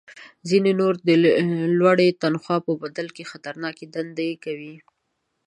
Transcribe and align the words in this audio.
ځینې 0.49 0.71
نور 0.79 0.93
د 1.07 1.09
لوړې 1.79 2.09
تنخوا 2.21 2.57
په 2.67 2.71
بدل 2.81 3.07
کې 3.15 3.29
خطرناکې 3.31 3.85
دندې 3.95 4.29
کوي 4.43 4.75